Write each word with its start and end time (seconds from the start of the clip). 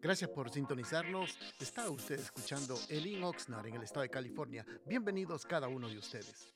Gracias 0.00 0.30
por 0.30 0.50
sintonizarnos. 0.50 1.38
Está 1.60 1.88
usted 1.88 2.20
escuchando 2.20 2.78
Elin 2.88 3.22
Oxnard 3.24 3.66
en 3.66 3.74
el 3.76 3.82
estado 3.82 4.02
de 4.02 4.10
California. 4.10 4.64
Bienvenidos 4.86 5.46
cada 5.46 5.68
uno 5.68 5.88
de 5.88 5.98
ustedes. 5.98 6.54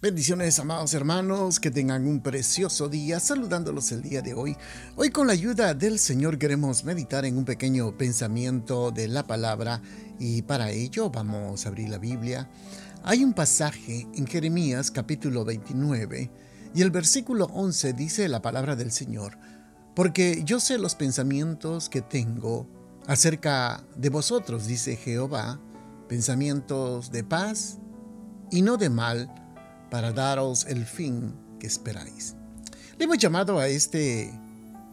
Bendiciones, 0.00 0.56
amados 0.60 0.94
hermanos, 0.94 1.58
que 1.58 1.72
tengan 1.72 2.06
un 2.06 2.22
precioso 2.22 2.88
día, 2.88 3.18
saludándolos 3.18 3.90
el 3.90 4.02
día 4.02 4.22
de 4.22 4.32
hoy. 4.32 4.56
Hoy 4.94 5.10
con 5.10 5.26
la 5.26 5.32
ayuda 5.32 5.74
del 5.74 5.98
Señor 5.98 6.38
queremos 6.38 6.84
meditar 6.84 7.24
en 7.24 7.36
un 7.36 7.44
pequeño 7.44 7.98
pensamiento 7.98 8.92
de 8.92 9.08
la 9.08 9.26
palabra 9.26 9.82
y 10.20 10.42
para 10.42 10.70
ello 10.70 11.10
vamos 11.10 11.66
a 11.66 11.70
abrir 11.70 11.88
la 11.88 11.98
Biblia. 11.98 12.48
Hay 13.02 13.24
un 13.24 13.32
pasaje 13.32 14.06
en 14.14 14.28
Jeremías 14.28 14.92
capítulo 14.92 15.44
29 15.44 16.30
y 16.76 16.82
el 16.82 16.92
versículo 16.92 17.46
11 17.46 17.92
dice 17.94 18.28
la 18.28 18.40
palabra 18.40 18.76
del 18.76 18.92
Señor, 18.92 19.36
porque 19.98 20.42
yo 20.44 20.60
sé 20.60 20.78
los 20.78 20.94
pensamientos 20.94 21.88
que 21.88 22.02
tengo 22.02 22.68
acerca 23.08 23.82
de 23.96 24.10
vosotros, 24.10 24.68
dice 24.68 24.94
Jehová, 24.94 25.60
pensamientos 26.08 27.10
de 27.10 27.24
paz 27.24 27.78
y 28.52 28.62
no 28.62 28.76
de 28.76 28.90
mal 28.90 29.28
para 29.90 30.12
daros 30.12 30.66
el 30.66 30.86
fin 30.86 31.34
que 31.58 31.66
esperáis. 31.66 32.36
Le 32.96 33.06
hemos 33.06 33.18
llamado 33.18 33.58
a 33.58 33.66
este 33.66 34.26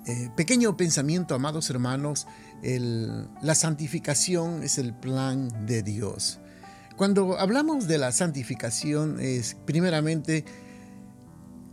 eh, 0.07 0.31
pequeño 0.35 0.75
pensamiento, 0.75 1.35
amados 1.35 1.69
hermanos, 1.69 2.25
la 2.63 3.53
santificación 3.53 4.63
es 4.63 4.79
el 4.79 4.91
plan 4.95 5.67
de 5.67 5.83
Dios. 5.83 6.39
Cuando 6.97 7.37
hablamos 7.37 7.87
de 7.87 7.99
la 7.99 8.11
santificación 8.11 9.19
es 9.19 9.55
primeramente 9.67 10.45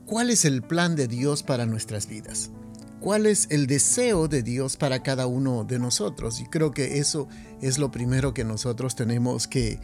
cuál 0.05 0.29
es 0.29 0.45
el 0.45 0.61
plan 0.61 0.97
de 0.97 1.09
Dios 1.09 1.43
para 1.43 1.65
nuestras 1.65 2.07
vidas. 2.07 2.51
¿Cuál 3.03 3.27
es 3.27 3.49
el 3.51 3.67
deseo 3.67 4.29
de 4.29 4.45
Dios 4.45 4.77
para 4.77 5.03
cada 5.03 5.27
uno 5.27 5.65
de 5.65 5.81
nosotros? 5.81 6.39
Y 6.39 6.45
creo 6.45 6.71
que 6.71 6.99
eso 6.99 7.27
es 7.61 7.79
lo 7.79 7.91
primero 7.91 8.33
que 8.33 8.45
nosotros 8.45 8.95
tenemos 8.95 9.49
que 9.49 9.81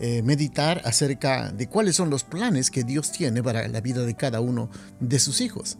eh, 0.00 0.20
meditar 0.24 0.82
acerca 0.84 1.52
de 1.52 1.68
cuáles 1.68 1.94
son 1.94 2.10
los 2.10 2.24
planes 2.24 2.72
que 2.72 2.82
Dios 2.82 3.12
tiene 3.12 3.40
para 3.40 3.68
la 3.68 3.80
vida 3.80 4.02
de 4.02 4.16
cada 4.16 4.40
uno 4.40 4.68
de 4.98 5.20
sus 5.20 5.40
hijos. 5.40 5.78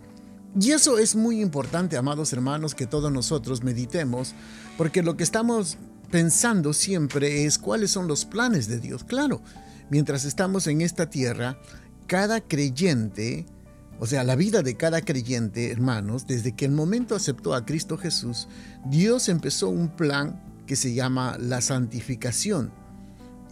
Y 0.61 0.71
eso 0.71 0.99
es 0.99 1.17
muy 1.17 1.41
importante, 1.41 1.97
amados 1.97 2.33
hermanos, 2.33 2.77
que 2.77 2.87
todos 2.87 3.11
nosotros 3.11 3.65
meditemos, 3.65 4.37
porque 4.79 5.03
lo 5.03 5.17
que 5.17 5.25
estamos 5.25 5.79
pensando 6.13 6.73
siempre 6.73 7.47
es 7.47 7.59
cuáles 7.59 7.91
son 7.91 8.07
los 8.07 8.25
planes 8.27 8.69
de 8.69 8.79
Dios. 8.79 9.03
Claro, 9.03 9.43
mientras 9.91 10.25
estamos 10.25 10.69
en 10.69 10.83
esta 10.83 11.11
tierra, 11.11 11.59
cada 12.07 12.41
creyente, 12.41 13.45
o 13.99 14.07
sea, 14.07 14.25
la 14.25 14.37
vida 14.37 14.63
de 14.63 14.77
cada 14.77 15.01
creyente, 15.01 15.71
hermanos, 15.71 16.27
desde 16.27 16.53
que 16.53 16.65
el 16.65 16.73
momento 16.73 17.15
aceptó 17.15 17.55
a 17.55 17.65
Cristo 17.65 17.97
Jesús, 17.97 18.49
Dios 18.85 19.29
empezó 19.29 19.69
un 19.69 19.89
plan 19.89 20.43
que 20.67 20.77
se 20.77 20.95
llama 20.95 21.37
la 21.39 21.61
santificación 21.61 22.73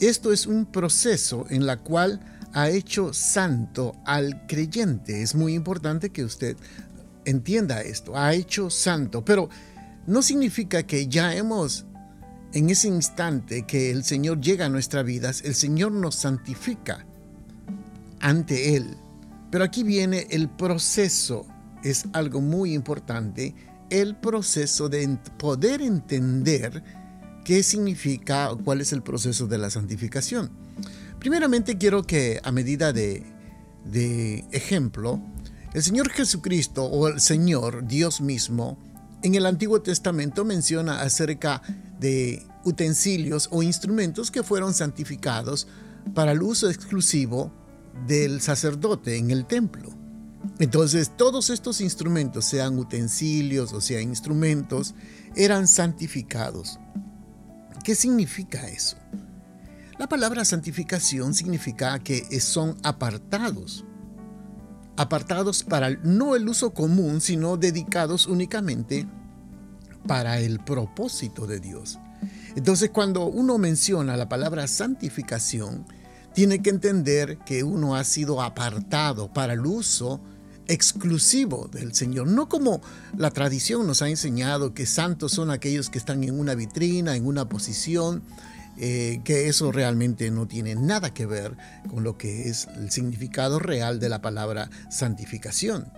esto 0.01 0.33
es 0.33 0.47
un 0.47 0.67
proceso 0.67 1.47
en 1.51 1.67
la 1.67 1.77
cual 1.77 2.21
ha 2.53 2.69
hecho 2.69 3.13
santo 3.13 3.95
al 4.05 4.47
creyente. 4.47 5.23
Es 5.23 5.35
muy 5.35 5.55
importante 5.55 6.11
que 6.11 6.25
usted 6.25 6.57
entienda 7.25 7.81
esto. 7.83 8.17
Ha 8.17 8.35
hecho 8.35 8.71
santo, 8.71 9.25
pero 9.25 9.49
no 10.07 10.23
significa 10.23 10.83
que 10.83 11.07
ya 11.07 11.35
hemos, 11.35 11.87
en 12.53 12.71
ese 12.71 12.89
instante 12.89 13.67
que 13.67 13.91
el 13.91 14.05
Señor 14.05 14.41
llega 14.41 14.67
a 14.67 14.69
nuestras 14.69 15.05
vidas, 15.05 15.43
el 15.45 15.55
Señor 15.55 15.93
nos 15.93 16.17
santifica 16.17 17.07
ante 18.21 18.77
Él. 18.77 18.97
Pero 19.55 19.67
aquí 19.67 19.85
viene 19.85 20.27
el 20.31 20.49
proceso. 20.49 21.47
Es 21.85 22.07
algo 22.13 22.41
muy 22.41 22.75
importante. 22.75 23.55
El 23.89 24.17
proceso 24.17 24.89
de 24.89 25.17
poder 25.39 25.81
entender 25.81 26.83
¿Qué 27.45 27.63
significa 27.63 28.51
o 28.51 28.59
cuál 28.59 28.81
es 28.81 28.93
el 28.93 29.05
proceso 29.05 29.47
de 29.47 29.59
la 29.59 29.71
santificación? 29.71 30.51
Primeramente 31.21 31.79
quiero 31.79 32.03
que 32.03 32.41
a 32.43 32.51
medida 32.51 32.93
de, 32.93 33.23
de 33.85 34.45
ejemplo, 34.51 35.23
el 35.73 35.85
Señor 35.85 36.11
Jesucristo 36.11 36.87
o 36.87 37.07
el 37.07 37.21
Señor 37.21 37.87
Dios 37.87 38.21
mismo 38.21 38.77
en 39.23 39.37
el 39.37 39.47
Antiguo 39.47 39.83
Testamento 39.83 40.45
menciona 40.45 41.01
acerca 41.01 41.63
de 42.01 42.45
utensilios 42.65 43.49
o 43.53 43.63
instrumentos 43.63 44.33
que 44.33 44.43
fueron 44.43 44.75
santificados 44.75 45.69
para 46.13 46.33
el 46.33 46.43
uso 46.43 46.69
exclusivo 46.69 47.53
del 48.07 48.41
sacerdote 48.41 49.17
en 49.17 49.31
el 49.31 49.47
templo. 49.47 49.91
Entonces 50.59 51.11
todos 51.17 51.51
estos 51.51 51.81
instrumentos, 51.81 52.45
sean 52.45 52.79
utensilios 52.79 53.73
o 53.73 53.81
sean 53.81 54.03
instrumentos, 54.05 54.95
eran 55.35 55.67
santificados. 55.67 56.79
¿Qué 57.83 57.95
significa 57.95 58.69
eso? 58.69 58.97
La 59.99 60.09
palabra 60.09 60.45
santificación 60.45 61.35
significa 61.35 61.99
que 61.99 62.41
son 62.41 62.77
apartados. 62.83 63.85
Apartados 64.97 65.65
para 65.65 65.91
no 66.03 66.37
el 66.37 66.49
uso 66.49 66.73
común, 66.73 67.21
sino 67.21 67.57
dedicados 67.57 68.27
únicamente 68.27 69.07
para 70.07 70.39
el 70.39 70.61
propósito 70.61 71.47
de 71.47 71.61
Dios. 71.61 71.99
Entonces 72.57 72.91
cuando 72.91 73.27
uno 73.27 73.59
menciona 73.59 74.17
la 74.17 74.29
palabra 74.29 74.67
santificación, 74.67 75.87
tiene 76.35 76.61
que 76.61 76.71
entender 76.71 77.39
que 77.39 77.63
uno 77.63 77.97
ha 77.97 78.05
sido 78.05 78.43
apartado 78.43 79.33
para 79.33 79.55
el 79.55 79.65
uso 79.65 80.21
exclusivo 80.67 81.69
del 81.73 81.95
Señor, 81.95 82.27
no 82.27 82.49
como 82.49 82.81
la 83.17 83.31
tradición 83.31 83.87
nos 83.87 84.03
ha 84.03 84.09
enseñado 84.09 84.75
que 84.75 84.87
santos 84.87 85.33
son 85.33 85.51
aquellos 85.51 85.91
que 85.91 85.99
están 85.99 86.25
en 86.25 86.39
una 86.39 86.55
vitrina, 86.55 87.17
en 87.17 87.27
una 87.27 87.49
posición, 87.49 88.23
eh, 88.77 89.21
que 89.25 89.49
eso 89.49 89.71
realmente 89.71 90.31
no 90.31 90.49
tiene 90.49 90.75
nada 90.75 91.15
que 91.15 91.27
ver 91.27 91.57
con 91.89 92.03
lo 92.03 92.19
que 92.19 92.49
es 92.49 92.67
el 92.77 92.91
significado 92.91 93.59
real 93.59 94.01
de 94.01 94.09
la 94.09 94.21
palabra 94.21 94.69
santificación. 94.91 95.93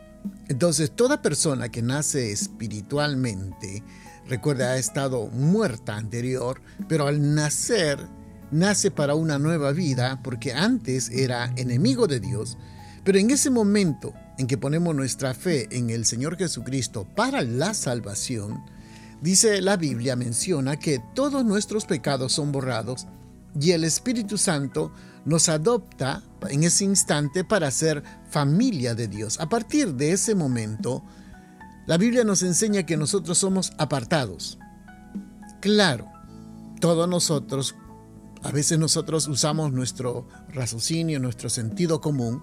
Entonces, 0.48 0.90
toda 0.90 1.22
persona 1.22 1.70
que 1.70 1.80
nace 1.80 2.32
espiritualmente, 2.32 3.82
recuerda, 4.28 4.72
ha 4.72 4.78
estado 4.78 5.28
muerta 5.28 5.96
anterior, 5.96 6.60
pero 6.88 7.06
al 7.06 7.34
nacer, 7.34 8.06
nace 8.50 8.90
para 8.90 9.14
una 9.14 9.38
nueva 9.38 9.72
vida, 9.72 10.20
porque 10.22 10.52
antes 10.52 11.10
era 11.10 11.52
enemigo 11.56 12.06
de 12.06 12.20
Dios, 12.20 12.56
pero 13.04 13.18
en 13.18 13.30
ese 13.30 13.50
momento 13.50 14.14
en 14.38 14.46
que 14.46 14.58
ponemos 14.58 14.94
nuestra 14.94 15.34
fe 15.34 15.68
en 15.70 15.90
el 15.90 16.04
Señor 16.04 16.36
Jesucristo 16.36 17.06
para 17.14 17.42
la 17.42 17.74
salvación, 17.74 18.62
dice 19.20 19.60
la 19.60 19.76
Biblia, 19.76 20.16
menciona 20.16 20.76
que 20.76 21.00
todos 21.14 21.44
nuestros 21.44 21.84
pecados 21.84 22.32
son 22.32 22.52
borrados 22.52 23.06
y 23.58 23.70
el 23.70 23.84
Espíritu 23.84 24.36
Santo 24.38 24.92
nos 25.24 25.48
adopta 25.48 26.22
en 26.50 26.64
ese 26.64 26.84
instante 26.84 27.44
para 27.44 27.70
ser 27.70 28.02
familia 28.30 28.94
de 28.94 29.08
Dios. 29.08 29.40
A 29.40 29.48
partir 29.48 29.94
de 29.94 30.12
ese 30.12 30.34
momento, 30.34 31.02
la 31.86 31.98
Biblia 31.98 32.24
nos 32.24 32.42
enseña 32.42 32.84
que 32.84 32.96
nosotros 32.96 33.38
somos 33.38 33.72
apartados. 33.78 34.58
Claro, 35.60 36.10
todos 36.80 37.08
nosotros, 37.08 37.74
a 38.46 38.52
veces 38.52 38.78
nosotros 38.78 39.26
usamos 39.28 39.72
nuestro 39.72 40.26
raciocinio, 40.54 41.18
nuestro 41.18 41.50
sentido 41.50 42.00
común, 42.00 42.42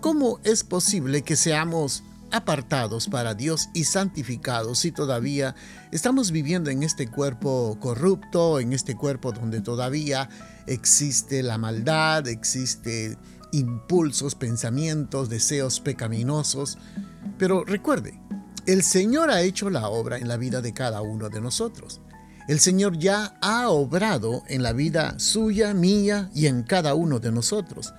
¿Cómo 0.00 0.38
es 0.44 0.64
posible 0.64 1.22
que 1.22 1.34
seamos 1.34 2.04
apartados 2.30 3.08
para 3.08 3.34
Dios 3.34 3.68
y 3.74 3.84
santificados 3.84 4.80
si 4.80 4.92
todavía 4.92 5.54
estamos 5.92 6.30
viviendo 6.30 6.70
en 6.70 6.82
este 6.82 7.08
cuerpo 7.08 7.78
corrupto, 7.80 8.60
en 8.60 8.72
este 8.72 8.96
cuerpo 8.96 9.32
donde 9.32 9.60
todavía 9.60 10.28
existe 10.66 11.42
la 11.42 11.58
maldad, 11.58 12.28
existe 12.28 13.16
impulsos, 13.52 14.34
pensamientos, 14.34 15.28
deseos 15.28 15.80
pecaminosos? 15.80 16.78
Pero 17.38 17.64
recuerde, 17.64 18.20
el 18.66 18.82
Señor 18.82 19.30
ha 19.30 19.42
hecho 19.42 19.70
la 19.70 19.88
obra 19.88 20.18
en 20.18 20.28
la 20.28 20.36
vida 20.36 20.60
de 20.60 20.74
cada 20.74 21.02
uno 21.02 21.30
de 21.30 21.40
nosotros. 21.40 22.00
El 22.46 22.60
Señor 22.60 22.98
ya 22.98 23.36
ha 23.40 23.70
obrado 23.70 24.42
en 24.48 24.62
la 24.62 24.74
vida 24.74 25.18
suya, 25.18 25.72
mía 25.72 26.30
y 26.34 26.46
en 26.46 26.62
cada 26.62 26.94
uno 26.94 27.18
de 27.18 27.32
nosotros. 27.32 27.94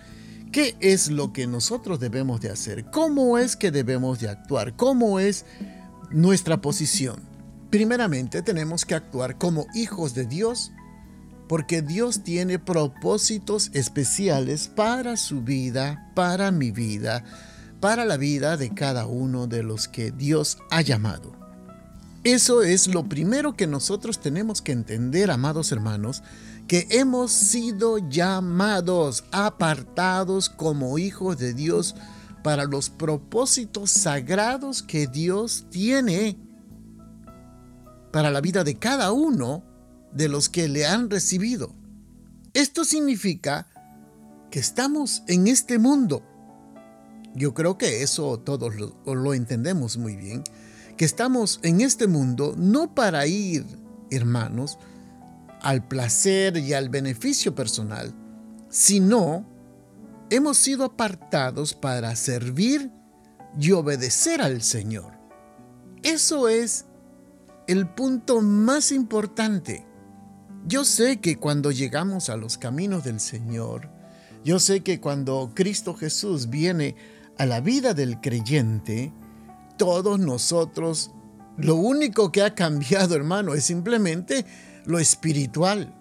¿Qué 0.51 0.77
es 0.79 1.09
lo 1.09 1.33
que 1.33 1.47
nosotros 1.47 1.99
debemos 1.99 2.41
de 2.41 2.51
hacer? 2.51 2.85
¿Cómo 2.91 3.37
es 3.39 3.55
que 3.55 3.71
debemos 3.71 4.19
de 4.19 4.29
actuar? 4.29 4.75
¿Cómo 4.75 5.19
es 5.19 5.45
nuestra 6.11 6.61
posición? 6.61 7.19
Primeramente 7.71 8.41
tenemos 8.41 8.85
que 8.85 8.95
actuar 8.95 9.37
como 9.37 9.65
hijos 9.73 10.13
de 10.13 10.25
Dios 10.27 10.71
porque 11.49 11.81
Dios 11.81 12.23
tiene 12.23 12.59
propósitos 12.59 13.69
especiales 13.73 14.67
para 14.67 15.17
su 15.17 15.41
vida, 15.41 16.11
para 16.15 16.51
mi 16.51 16.71
vida, 16.71 17.23
para 17.79 18.05
la 18.05 18.17
vida 18.17 18.57
de 18.57 18.73
cada 18.73 19.07
uno 19.07 19.47
de 19.47 19.63
los 19.63 19.87
que 19.87 20.11
Dios 20.11 20.57
ha 20.71 20.81
llamado. 20.81 21.44
Eso 22.25 22.63
es 22.63 22.87
lo 22.87 23.07
primero 23.07 23.53
que 23.53 23.67
nosotros 23.67 24.19
tenemos 24.19 24.63
que 24.63 24.71
entender, 24.71 25.29
amados 25.29 25.71
hermanos, 25.71 26.23
que 26.67 26.87
hemos 26.89 27.31
sido 27.31 27.99
llamados, 28.09 29.25
apartados 29.31 30.49
como 30.49 30.97
hijos 30.97 31.37
de 31.37 31.53
Dios 31.53 31.95
para 32.43 32.65
los 32.65 32.89
propósitos 32.89 33.91
sagrados 33.91 34.81
que 34.81 35.05
Dios 35.05 35.67
tiene 35.69 36.35
para 38.11 38.31
la 38.31 38.41
vida 38.41 38.63
de 38.63 38.79
cada 38.79 39.11
uno 39.11 39.63
de 40.11 40.27
los 40.27 40.49
que 40.49 40.67
le 40.67 40.87
han 40.87 41.11
recibido. 41.11 41.75
Esto 42.55 42.85
significa 42.85 43.67
que 44.49 44.57
estamos 44.57 45.21
en 45.27 45.45
este 45.45 45.77
mundo. 45.77 46.23
Yo 47.35 47.53
creo 47.53 47.77
que 47.77 48.01
eso 48.01 48.39
todos 48.39 48.73
lo, 49.05 49.33
entendemos 49.35 49.97
muy 49.97 50.15
bien, 50.15 50.43
que 50.97 51.05
estamos 51.05 51.59
en 51.63 51.81
este 51.81 52.07
mundo 52.07 52.53
no 52.57 52.93
para 52.93 53.27
ir, 53.27 53.65
hermanos, 54.09 54.77
al 55.61 55.87
placer 55.87 56.57
y 56.57 56.73
al 56.73 56.89
beneficio 56.89 57.55
personal, 57.55 58.13
sino 58.69 59.45
hemos 60.29 60.57
sido 60.57 60.85
apartados 60.85 61.73
para 61.73 62.15
servir 62.15 62.91
y 63.59 63.71
obedecer 63.71 64.41
al 64.41 64.61
Señor. 64.61 65.13
Eso 66.03 66.49
es 66.49 66.85
el 67.67 67.87
punto 67.87 68.41
más 68.41 68.91
importante. 68.91 69.85
Yo 70.67 70.85
sé 70.85 71.17
que 71.17 71.37
cuando 71.37 71.71
llegamos 71.71 72.29
a 72.29 72.37
los 72.37 72.57
caminos 72.57 73.03
del 73.03 73.19
Señor, 73.19 73.89
yo 74.43 74.59
sé 74.59 74.81
que 74.81 74.99
cuando 74.99 75.51
Cristo 75.55 75.95
Jesús 75.95 76.49
viene 76.49 76.95
a 77.37 77.45
la 77.45 77.59
vida 77.59 77.93
del 77.93 78.21
creyente, 78.21 79.11
todos 79.77 80.19
nosotros, 80.19 81.11
lo 81.57 81.75
único 81.75 82.31
que 82.31 82.41
ha 82.41 82.55
cambiado, 82.55 83.15
hermano, 83.15 83.53
es 83.53 83.65
simplemente 83.65 84.45
lo 84.85 84.99
espiritual. 84.99 85.93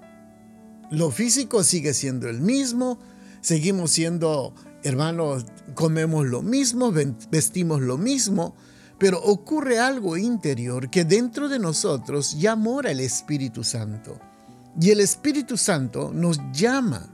Lo 0.91 1.11
físico 1.11 1.65
sigue 1.65 1.95
siendo 1.95 2.29
el 2.29 2.41
mismo, 2.41 2.99
seguimos 3.41 3.91
siendo, 3.91 4.55
hermanos, 4.83 5.47
comemos 5.75 6.27
lo 6.27 6.43
mismo, 6.43 6.93
vestimos 7.31 7.81
lo 7.81 7.99
mismo, 7.99 8.55
pero 8.99 9.21
ocurre 9.23 9.79
algo 9.79 10.17
interior 10.17 10.91
que 10.91 11.05
dentro 11.05 11.49
de 11.49 11.59
nosotros 11.59 12.39
ya 12.39 12.57
mora 12.57 12.91
el 12.91 13.01
Espíritu 13.01 13.65
Santo. 13.65 14.19
Y 14.81 14.91
el 14.91 15.01
Espíritu 15.01 15.57
Santo 15.57 16.13
nos 16.13 16.41
llama 16.53 17.09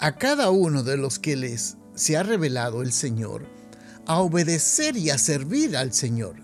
a 0.00 0.16
cada 0.16 0.50
uno 0.50 0.82
de 0.82 0.96
los 0.96 1.18
que 1.18 1.36
les 1.36 1.76
se 1.94 2.16
ha 2.16 2.22
revelado 2.22 2.82
el 2.82 2.92
Señor 2.92 3.53
a 4.06 4.20
obedecer 4.20 4.96
y 4.96 5.10
a 5.10 5.18
servir 5.18 5.76
al 5.76 5.92
Señor. 5.92 6.36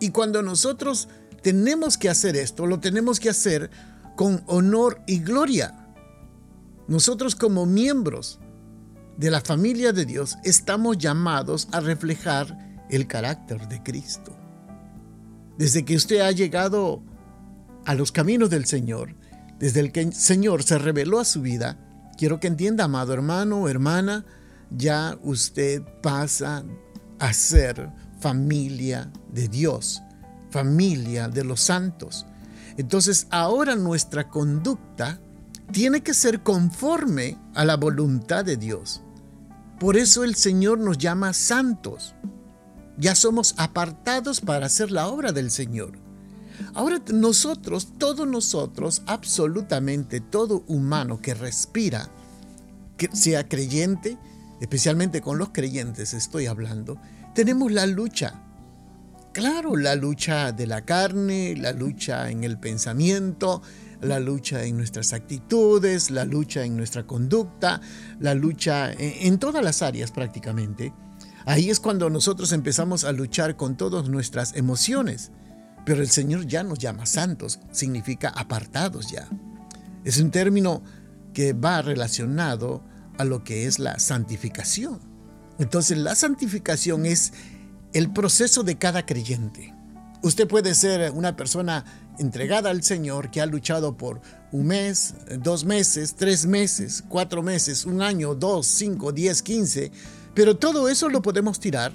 Y 0.00 0.10
cuando 0.10 0.42
nosotros 0.42 1.08
tenemos 1.42 1.98
que 1.98 2.08
hacer 2.08 2.36
esto, 2.36 2.66
lo 2.66 2.80
tenemos 2.80 3.20
que 3.20 3.30
hacer 3.30 3.70
con 4.16 4.42
honor 4.46 5.02
y 5.06 5.20
gloria. 5.20 5.88
Nosotros 6.88 7.34
como 7.34 7.66
miembros 7.66 8.40
de 9.16 9.30
la 9.30 9.40
familia 9.40 9.92
de 9.92 10.04
Dios 10.04 10.36
estamos 10.44 10.98
llamados 10.98 11.68
a 11.72 11.80
reflejar 11.80 12.84
el 12.90 13.06
carácter 13.06 13.68
de 13.68 13.82
Cristo. 13.82 14.36
Desde 15.56 15.84
que 15.84 15.96
usted 15.96 16.20
ha 16.20 16.32
llegado 16.32 17.02
a 17.86 17.94
los 17.94 18.12
caminos 18.12 18.50
del 18.50 18.64
Señor, 18.64 19.14
desde 19.58 19.80
el 19.80 19.92
que 19.92 20.00
el 20.00 20.12
Señor 20.12 20.62
se 20.62 20.78
reveló 20.78 21.20
a 21.20 21.24
su 21.24 21.42
vida, 21.42 21.78
quiero 22.16 22.40
que 22.40 22.48
entienda, 22.48 22.84
amado 22.84 23.12
hermano 23.12 23.68
hermana, 23.68 24.24
ya 24.76 25.18
usted 25.22 25.82
pasa 26.02 26.64
a 27.18 27.32
ser 27.32 27.90
familia 28.20 29.10
de 29.32 29.48
Dios, 29.48 30.02
familia 30.50 31.28
de 31.28 31.44
los 31.44 31.60
santos. 31.60 32.26
Entonces 32.76 33.26
ahora 33.30 33.76
nuestra 33.76 34.28
conducta 34.28 35.20
tiene 35.72 36.02
que 36.02 36.14
ser 36.14 36.42
conforme 36.42 37.38
a 37.54 37.64
la 37.64 37.76
voluntad 37.76 38.44
de 38.44 38.56
Dios. 38.56 39.02
Por 39.78 39.96
eso 39.96 40.24
el 40.24 40.34
Señor 40.34 40.78
nos 40.78 40.98
llama 40.98 41.32
santos. 41.32 42.14
Ya 42.96 43.14
somos 43.14 43.54
apartados 43.58 44.40
para 44.40 44.66
hacer 44.66 44.90
la 44.90 45.08
obra 45.08 45.32
del 45.32 45.50
Señor. 45.50 45.98
Ahora 46.74 47.00
nosotros, 47.12 47.88
todos 47.98 48.26
nosotros, 48.26 49.02
absolutamente 49.06 50.20
todo 50.20 50.64
humano 50.68 51.20
que 51.20 51.34
respira, 51.34 52.08
que 52.96 53.08
sea 53.12 53.48
creyente, 53.48 54.16
especialmente 54.60 55.20
con 55.20 55.38
los 55.38 55.50
creyentes 55.50 56.14
estoy 56.14 56.46
hablando, 56.46 56.98
tenemos 57.34 57.72
la 57.72 57.86
lucha. 57.86 58.40
Claro, 59.32 59.76
la 59.76 59.96
lucha 59.96 60.52
de 60.52 60.66
la 60.66 60.84
carne, 60.84 61.56
la 61.56 61.72
lucha 61.72 62.30
en 62.30 62.44
el 62.44 62.58
pensamiento, 62.58 63.62
la 64.00 64.20
lucha 64.20 64.64
en 64.64 64.76
nuestras 64.76 65.12
actitudes, 65.12 66.10
la 66.10 66.24
lucha 66.24 66.64
en 66.64 66.76
nuestra 66.76 67.06
conducta, 67.06 67.80
la 68.20 68.34
lucha 68.34 68.92
en, 68.92 69.38
todas 69.38 69.64
las 69.64 69.82
áreas 69.82 70.12
prácticamente. 70.12 70.92
Ahí 71.46 71.68
es 71.68 71.80
cuando 71.80 72.08
nosotros 72.10 72.52
empezamos 72.52 73.04
a 73.04 73.12
luchar 73.12 73.56
con 73.56 73.76
todas 73.76 74.08
nuestras 74.08 74.54
emociones. 74.54 75.32
Pero 75.84 76.00
el 76.00 76.08
Señor 76.08 76.46
ya 76.46 76.62
nos 76.62 76.78
llama 76.78 77.04
santos, 77.04 77.60
significa 77.70 78.30
apartados 78.30 79.10
ya. 79.10 79.28
Es 80.04 80.18
un 80.18 80.30
término 80.30 80.82
que 81.34 81.52
va 81.52 81.82
relacionado 81.82 82.84
a 83.18 83.24
lo 83.24 83.44
que 83.44 83.66
es 83.66 83.78
la 83.78 83.98
santificación. 83.98 85.00
Entonces 85.58 85.98
la 85.98 86.14
santificación 86.14 87.06
es 87.06 87.32
el 87.92 88.12
proceso 88.12 88.62
de 88.62 88.76
cada 88.76 89.06
creyente. 89.06 89.74
Usted 90.22 90.48
puede 90.48 90.74
ser 90.74 91.10
una 91.12 91.36
persona 91.36 91.84
entregada 92.18 92.70
al 92.70 92.82
Señor 92.82 93.30
que 93.30 93.40
ha 93.40 93.46
luchado 93.46 93.96
por 93.96 94.20
un 94.52 94.66
mes, 94.66 95.14
dos 95.40 95.64
meses, 95.64 96.14
tres 96.16 96.46
meses, 96.46 97.04
cuatro 97.08 97.42
meses, 97.42 97.84
un 97.84 98.02
año, 98.02 98.34
dos, 98.34 98.66
cinco, 98.66 99.12
diez, 99.12 99.42
quince, 99.42 99.92
pero 100.34 100.56
todo 100.56 100.88
eso 100.88 101.08
lo 101.08 101.22
podemos 101.22 101.60
tirar 101.60 101.92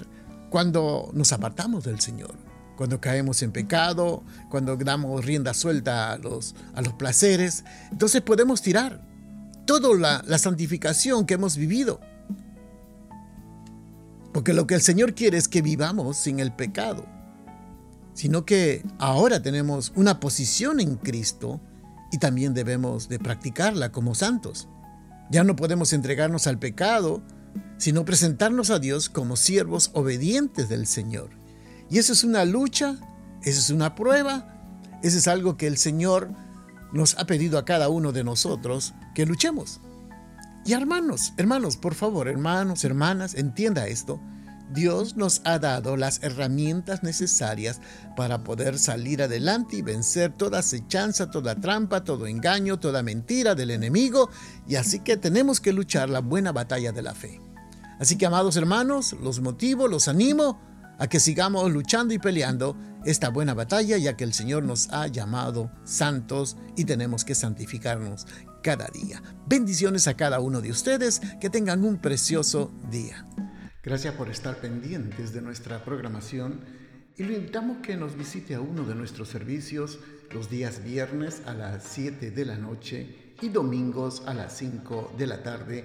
cuando 0.48 1.10
nos 1.12 1.32
apartamos 1.32 1.84
del 1.84 2.00
Señor 2.00 2.50
cuando 2.80 2.98
caemos 2.98 3.42
en 3.42 3.52
pecado, 3.52 4.24
cuando 4.48 4.74
damos 4.74 5.22
rienda 5.22 5.52
suelta 5.52 6.12
a 6.12 6.16
los, 6.16 6.54
a 6.74 6.80
los 6.80 6.94
placeres. 6.94 7.62
Entonces 7.92 8.22
podemos 8.22 8.62
tirar 8.62 9.02
toda 9.70 9.96
la, 9.96 10.24
la 10.26 10.38
santificación 10.38 11.26
que 11.26 11.34
hemos 11.34 11.56
vivido. 11.56 12.00
Porque 14.32 14.52
lo 14.52 14.66
que 14.66 14.74
el 14.74 14.80
Señor 14.80 15.14
quiere 15.14 15.38
es 15.38 15.46
que 15.46 15.62
vivamos 15.62 16.16
sin 16.16 16.40
el 16.40 16.52
pecado, 16.52 17.06
sino 18.14 18.44
que 18.44 18.84
ahora 18.98 19.42
tenemos 19.42 19.92
una 19.94 20.18
posición 20.18 20.80
en 20.80 20.96
Cristo 20.96 21.60
y 22.10 22.18
también 22.18 22.52
debemos 22.52 23.08
de 23.08 23.20
practicarla 23.20 23.92
como 23.92 24.16
santos. 24.16 24.68
Ya 25.30 25.44
no 25.44 25.54
podemos 25.54 25.92
entregarnos 25.92 26.48
al 26.48 26.58
pecado, 26.58 27.22
sino 27.78 28.04
presentarnos 28.04 28.70
a 28.70 28.80
Dios 28.80 29.08
como 29.08 29.36
siervos 29.36 29.90
obedientes 29.94 30.68
del 30.68 30.88
Señor. 30.88 31.30
Y 31.88 31.98
eso 31.98 32.12
es 32.12 32.24
una 32.24 32.44
lucha, 32.44 32.96
eso 33.44 33.60
es 33.60 33.70
una 33.70 33.94
prueba, 33.94 34.64
eso 35.04 35.16
es 35.18 35.28
algo 35.28 35.56
que 35.56 35.68
el 35.68 35.76
Señor 35.76 36.32
nos 36.92 37.18
ha 37.18 37.26
pedido 37.26 37.58
a 37.58 37.64
cada 37.64 37.88
uno 37.88 38.12
de 38.12 38.24
nosotros 38.24 38.94
que 39.14 39.26
luchemos. 39.26 39.80
Y 40.64 40.72
hermanos, 40.72 41.32
hermanos, 41.36 41.76
por 41.76 41.94
favor, 41.94 42.28
hermanos, 42.28 42.84
hermanas, 42.84 43.34
entienda 43.34 43.86
esto. 43.86 44.20
Dios 44.72 45.16
nos 45.16 45.42
ha 45.44 45.58
dado 45.58 45.96
las 45.96 46.22
herramientas 46.22 47.02
necesarias 47.02 47.80
para 48.14 48.44
poder 48.44 48.78
salir 48.78 49.22
adelante 49.22 49.76
y 49.76 49.82
vencer 49.82 50.32
toda 50.32 50.60
acechanza, 50.60 51.30
toda 51.30 51.56
trampa, 51.56 52.04
todo 52.04 52.26
engaño, 52.26 52.78
toda 52.78 53.02
mentira 53.02 53.54
del 53.54 53.70
enemigo. 53.70 54.30
Y 54.68 54.76
así 54.76 55.00
que 55.00 55.16
tenemos 55.16 55.60
que 55.60 55.72
luchar 55.72 56.08
la 56.08 56.20
buena 56.20 56.52
batalla 56.52 56.92
de 56.92 57.02
la 57.02 57.14
fe. 57.14 57.40
Así 57.98 58.16
que, 58.16 58.26
amados 58.26 58.56
hermanos, 58.56 59.16
los 59.20 59.40
motivo, 59.40 59.88
los 59.88 60.08
animo 60.08 60.60
a 61.00 61.08
que 61.08 61.18
sigamos 61.18 61.72
luchando 61.72 62.12
y 62.14 62.18
peleando 62.18 62.76
esta 63.04 63.30
buena 63.30 63.54
batalla, 63.54 63.96
ya 63.96 64.16
que 64.16 64.24
el 64.24 64.34
Señor 64.34 64.62
nos 64.64 64.90
ha 64.90 65.06
llamado 65.06 65.72
santos 65.82 66.58
y 66.76 66.84
tenemos 66.84 67.24
que 67.24 67.34
santificarnos 67.34 68.26
cada 68.62 68.86
día. 68.88 69.22
Bendiciones 69.46 70.06
a 70.06 70.14
cada 70.14 70.40
uno 70.40 70.60
de 70.60 70.70
ustedes, 70.70 71.20
que 71.40 71.48
tengan 71.48 71.84
un 71.84 71.96
precioso 71.96 72.70
día. 72.90 73.26
Gracias 73.82 74.14
por 74.14 74.28
estar 74.28 74.60
pendientes 74.60 75.32
de 75.32 75.40
nuestra 75.40 75.82
programación 75.82 76.60
y 77.16 77.24
lo 77.24 77.32
invitamos 77.32 77.78
que 77.78 77.96
nos 77.96 78.14
visite 78.14 78.54
a 78.54 78.60
uno 78.60 78.84
de 78.84 78.94
nuestros 78.94 79.28
servicios 79.28 79.98
los 80.32 80.50
días 80.50 80.84
viernes 80.84 81.40
a 81.46 81.54
las 81.54 81.84
7 81.84 82.30
de 82.30 82.44
la 82.44 82.58
noche 82.58 83.34
y 83.40 83.48
domingos 83.48 84.22
a 84.26 84.34
las 84.34 84.56
5 84.58 85.14
de 85.16 85.26
la 85.26 85.42
tarde 85.42 85.84